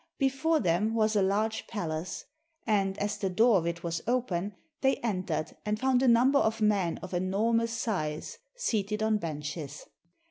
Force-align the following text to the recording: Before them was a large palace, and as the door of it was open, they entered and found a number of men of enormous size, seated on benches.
Before 0.17 0.59
them 0.59 0.95
was 0.95 1.15
a 1.15 1.21
large 1.21 1.67
palace, 1.67 2.25
and 2.65 2.97
as 2.97 3.19
the 3.19 3.29
door 3.29 3.57
of 3.59 3.67
it 3.67 3.83
was 3.83 4.01
open, 4.07 4.55
they 4.81 4.95
entered 5.03 5.55
and 5.63 5.79
found 5.79 6.01
a 6.01 6.07
number 6.07 6.39
of 6.39 6.59
men 6.59 6.97
of 7.03 7.13
enormous 7.13 7.71
size, 7.71 8.39
seated 8.55 9.03
on 9.03 9.19
benches. 9.19 9.85